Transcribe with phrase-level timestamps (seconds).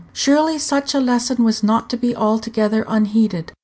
[0.13, 3.53] Surely such a lesson was not to be altogether unheeded!